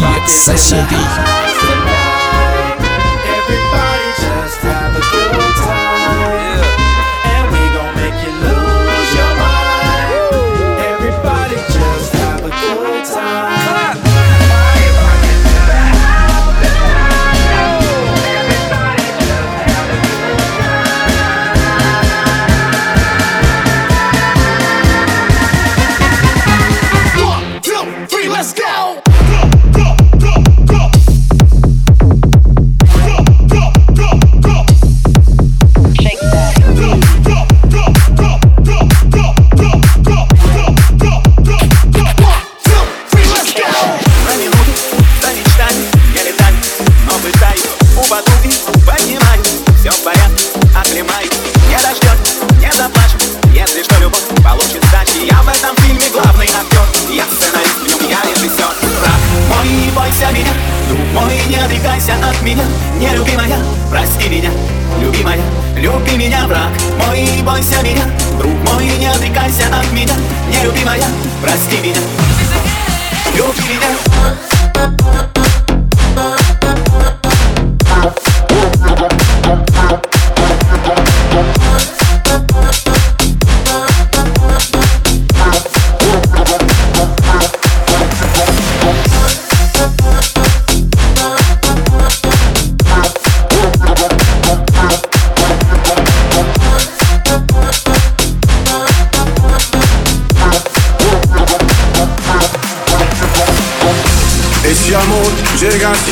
[0.00, 1.41] 牢记在心底。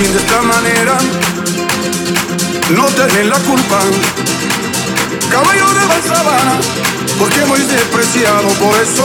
[0.01, 0.99] Así de esta manera,
[2.71, 3.81] no tenés la culpa.
[5.31, 6.59] Caballo de la sabana,
[7.19, 9.05] porque muy despreciado, por eso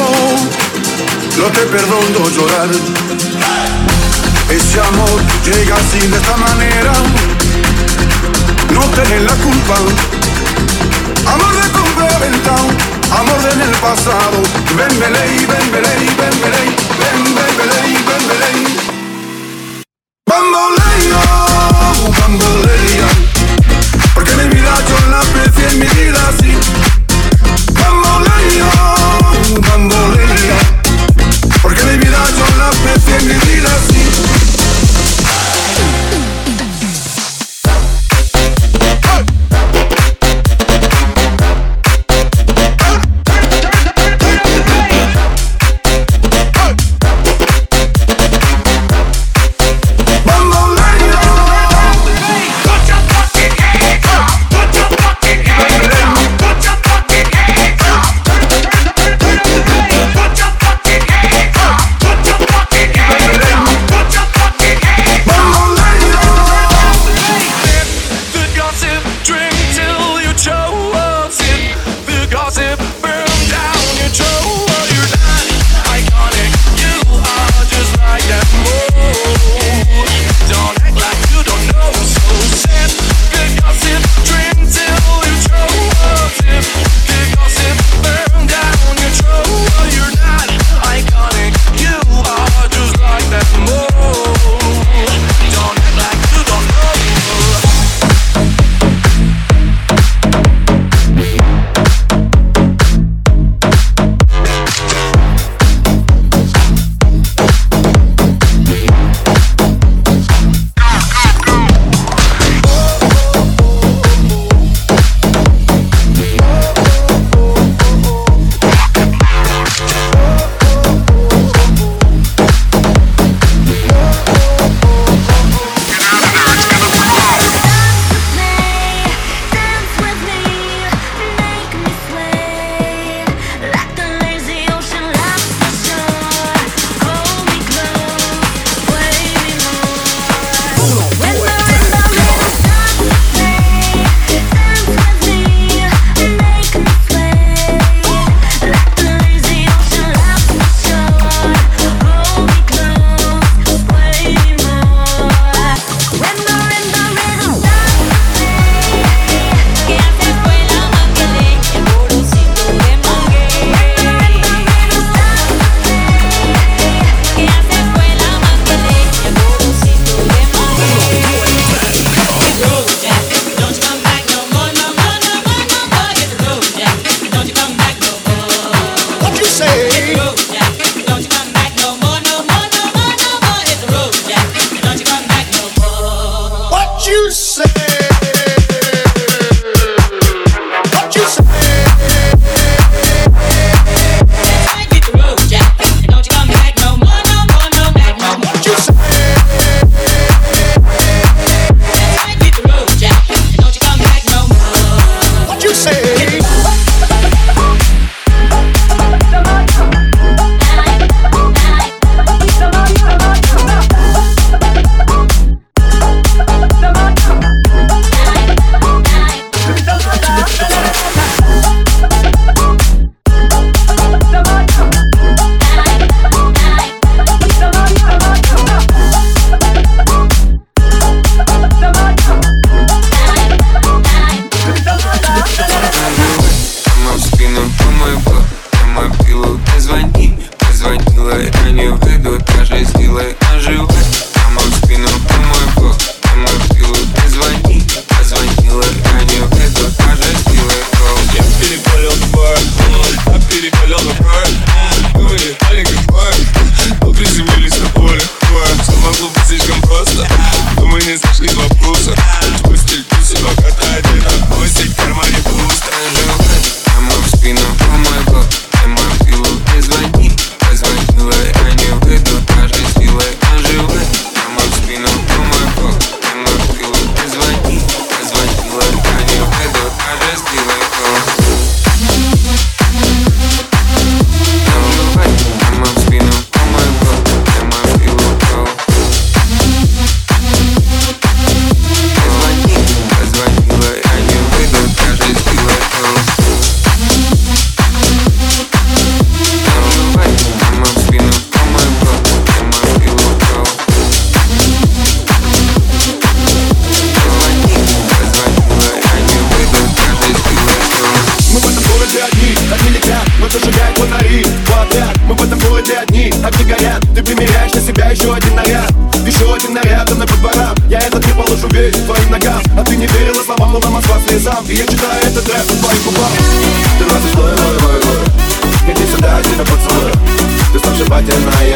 [1.38, 2.70] no te perdono llorar.
[4.50, 6.94] Ese amor llega así de esta manera,
[8.72, 9.76] no tenés la culpa.
[11.28, 12.06] Amor de compra
[13.12, 14.38] amor en el pasado.
[14.78, 16.25] Ven, beley, ven, ven,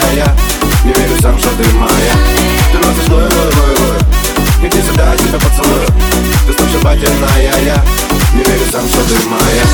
[0.10, 0.36] сногсшибательная, я
[0.84, 2.14] Не верю сам, что ты моя.
[2.72, 5.88] Ты носишь лой, лой, лой, лой Иди сюда, я тебя поцелую.
[6.48, 7.84] Ты сногсшибательная, я.
[8.34, 9.66] Не верю сам, что ты моя.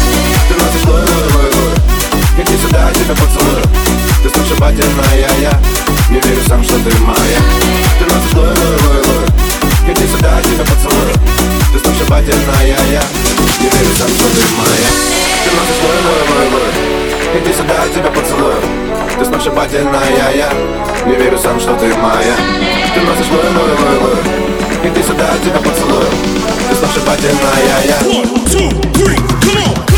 [0.48, 3.64] Ты носишь лой, лой, лой, лой Иди сюда, я тебя поцелую.
[4.24, 5.60] Ты сногсшибательная, я.
[6.10, 7.40] Не верю сам, что ты моя.
[8.00, 11.14] Ты носишь лой, лой, лой, лой Иди сюда, я тебя поцелую.
[11.74, 13.04] Ты сногсшибательная, я.
[13.60, 14.90] Не верю сам, что ты моя.
[15.44, 18.85] Ты носишь лой, лой, лой, лой Иди сюда, я тебя поцелую
[19.18, 20.50] Ты сногсшибательная, я
[21.06, 22.36] Не верю сам, что ты моя.
[22.94, 26.06] Ты носишь лой, лой, лой, лой Иди сюда, тебя поцелую.
[26.70, 27.98] Ты сногсшибательная, я.
[28.08, 29.95] One, two, three, come on.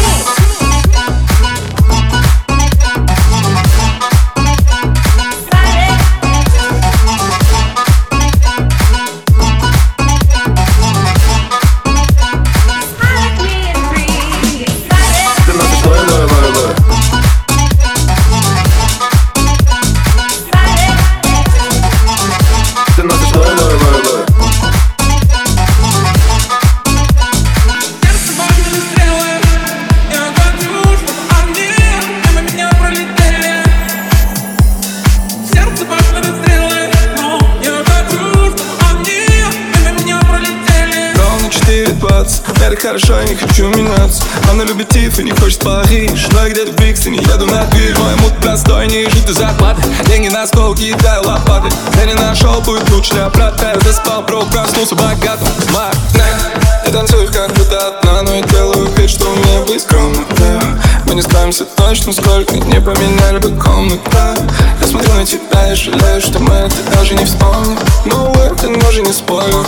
[42.28, 44.24] 4.20 Я так хорошо, я не хочу меняться.
[44.52, 46.28] Она любит Тиф и не хочет Париж.
[46.32, 49.82] Но я где-то в Брикстоне, еду на Твич Мой мут простой, не жить до зарплаты.
[50.08, 51.70] Деньги на стол, кидаю лопаты.
[51.98, 53.74] Я не нашел путь лучше для брата.
[53.74, 59.10] Я заспал, бро, проснулся богатым Магнат Я танцую как будто одна Но я делаю вид,
[59.10, 60.26] что мне быть скромно.
[61.06, 64.02] Мы не справимся точно, сколько не поменяли бы комнату.
[64.82, 67.78] Я смотрю на тебя и жалею, что мы это даже не вспомним.
[68.06, 69.66] Но это даже не спорю.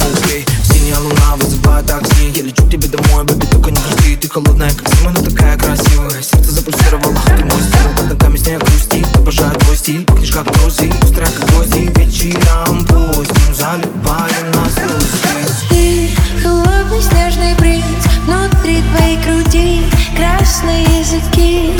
[0.00, 1.36] Окей, синяя луна
[1.82, 5.22] такси Я лечу к тебе домой, бэби, только не грусти Ты холодная, как зима, но
[5.22, 6.22] такая красивая.
[6.22, 7.96] Сердце запульсировало, ты мой стиль.
[7.96, 10.04] Под ногами снег грусти, обожаю твой стиль.
[10.04, 16.10] Пахнешь как рози, острая как гвозди Вечером поздним залипаем на слезы Ты
[16.42, 17.84] холодный снежный принц
[18.26, 19.82] Внутри твоей груди
[20.16, 21.72] красные языки.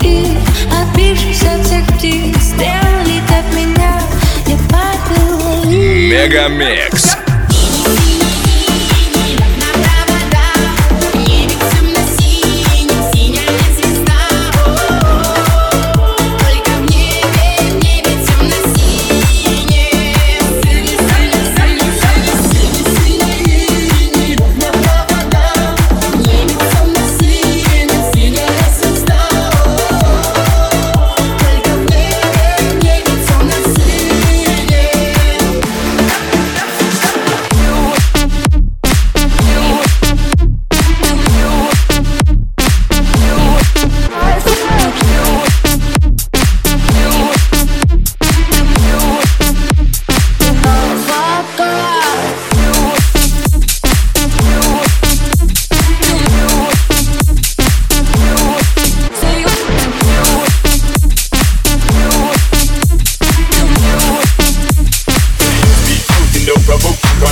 [0.00, 0.36] И
[0.80, 4.00] отбившись от всех птиц Стрела летят в меня.
[4.46, 7.11] Я падаю Мегамикс.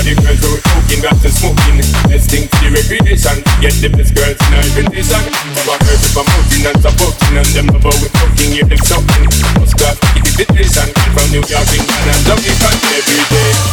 [0.01, 1.77] Cause the girls who smoking got to smoking.
[2.09, 5.23] Let's think to the recreation, get the best girls in our condition.
[5.53, 9.25] Never heard of a moving and supporting, and them about we cooking, hear them something.
[9.61, 12.69] Must class, the tradition, from New York, England, and Jamaica.
[12.97, 13.70] Every day,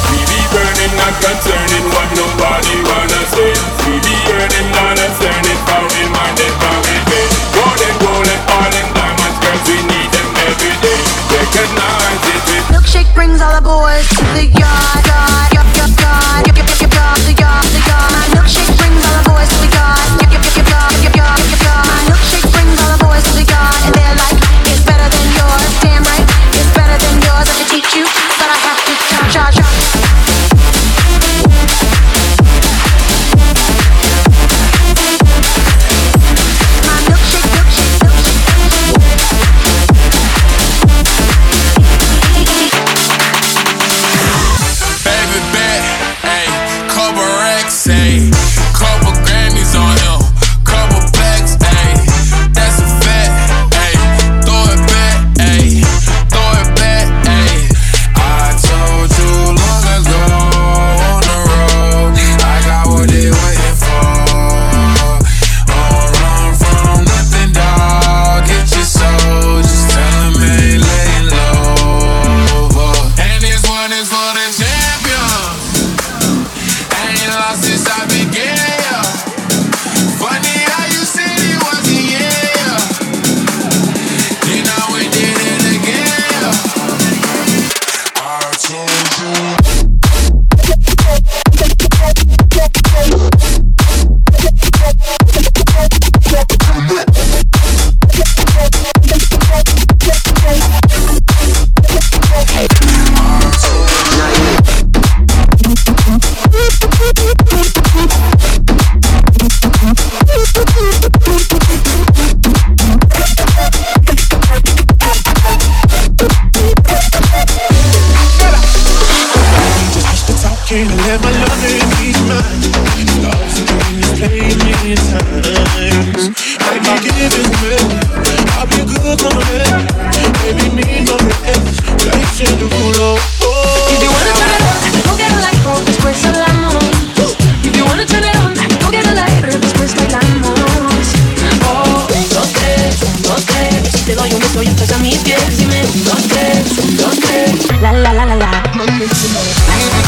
[148.13, 150.06] la la la la.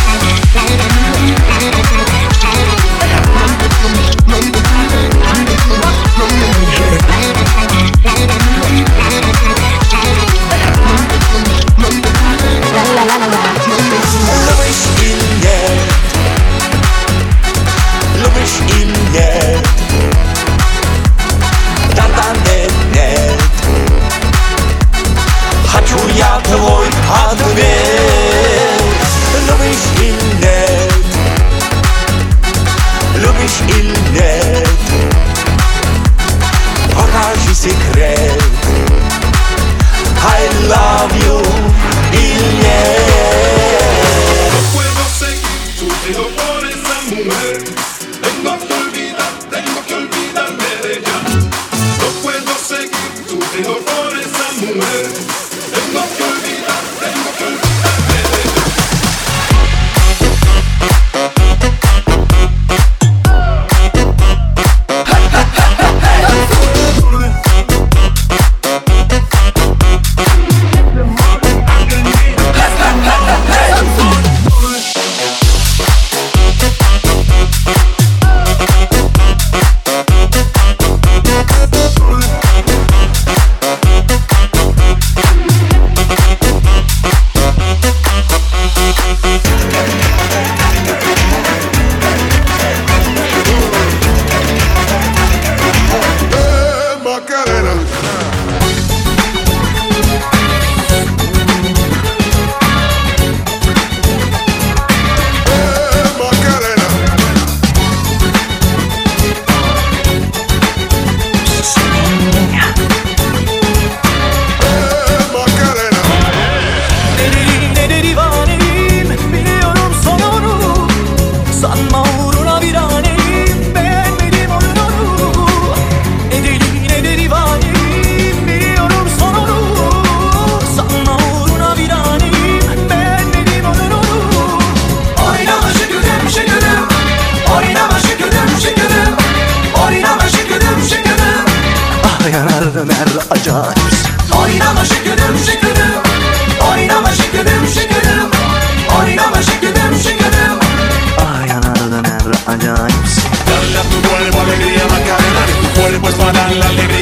[156.10, 156.99] pues para la alegría.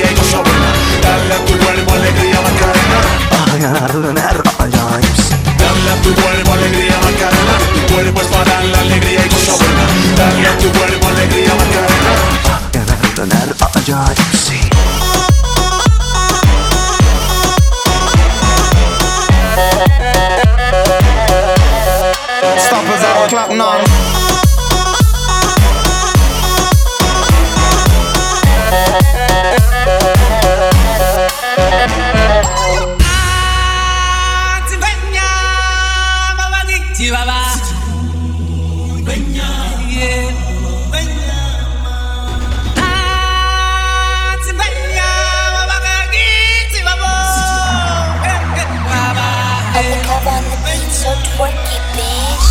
[50.97, 52.47] So twerky, bitch.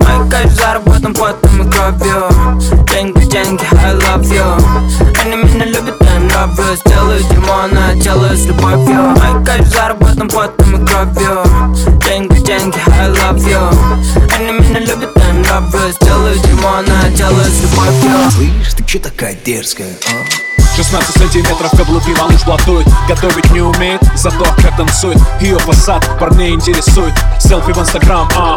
[0.00, 2.30] Мои кайф заработан потом и кровью
[2.86, 4.46] Деньги, деньги, I love you
[5.22, 5.95] Они меня любят,
[6.46, 9.14] я им нравлюсь Делаю дерьмо, делаю с любовью.
[9.16, 11.44] Мои кайф заработан потом и кровью.
[12.00, 13.70] Деньги, деньги, I love you.
[14.36, 15.96] Они меня любят, я им нравлюсь.
[16.00, 16.82] Делаю дерьмо,
[17.16, 18.30] делаю с любовью.
[18.30, 20.46] Слышь, ты чё такая дерзкая, а?
[20.76, 25.18] 16 сантиметров каблуки малыш блатует Готовить не умеет, зато как танцует.
[25.40, 27.14] Ее посад парней интересует.
[27.40, 28.56] Селфи в инстаграм, а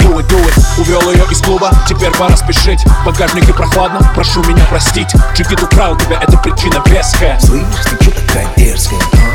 [0.00, 0.54] Do it, do it.
[0.78, 5.96] Увел ее из клуба, теперь пора спешить В багажнике прохладно, прошу меня простить Джигит украл
[5.96, 9.30] тебя, это причина веская Слышь, ты чё такая дерзкая, а?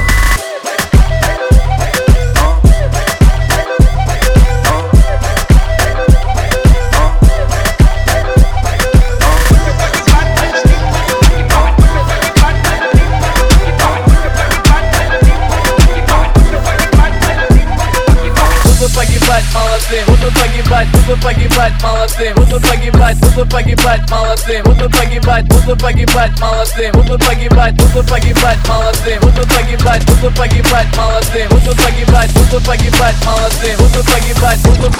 [18.86, 25.45] Буду погибать молодым, буду погибать, буду погибать молодым, буду погибать, буду погибать молодым, буду погибать,
[25.45, 32.32] буду погибать молодым, буду погибать, буду погибать молодым, буду погибать, буду погибать молодым, буду погибать,
[32.34, 34.91] буду погибать молодым, буду погибать, буду,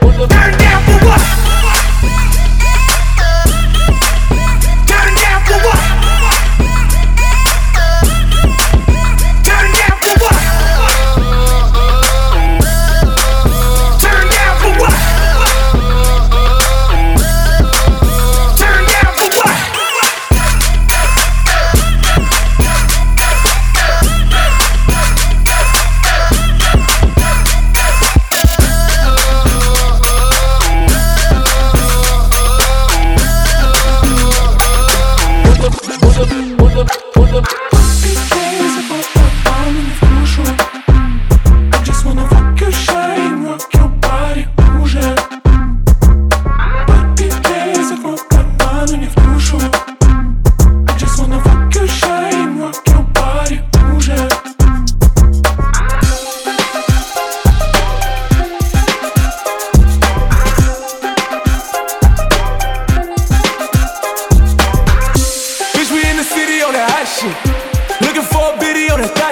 [0.00, 1.57] буду, буду.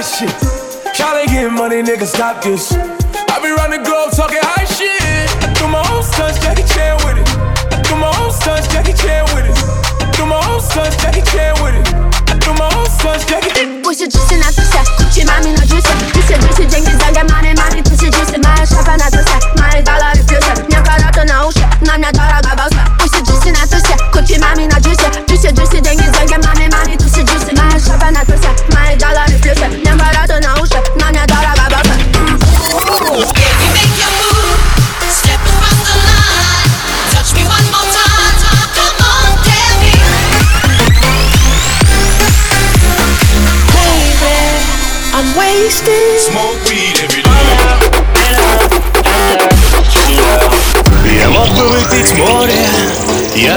[0.06, 0.30] Shit.
[0.98, 2.72] Y'all ain't getting money, nigga, stop this.
[2.72, 5.28] I be round the globe talking high shit.
[5.42, 7.28] I do my own stunts, Jackie Chan with it.
[7.74, 9.58] I do my own stunts, Jackie Chan with it.
[10.00, 12.25] I do my own stunts, Jackie Chan with it.
[12.46, 12.70] 주먹
[13.02, 15.82] 써줄게 뜻부시 주스 난 뜻이야 굳이 맘이나 주스
[16.14, 21.24] 주스 주스 쟁기장게 말해 말이 뜻이 주스 말 샤바나 뜻이 말이 달라리 뜻이 명가라 또
[21.24, 26.68] 나오셔 남녀 따라가 봐서 부시 주스 난 뜻이야 굳이 맘이나 주스 주스 주스 쟁기장게 말해
[26.68, 32.15] 말이 뜻이 주스 말 샤바나 뜻이 말이 달라리 뜻이 명가라 또 나오셔 남녀 따라가 봐서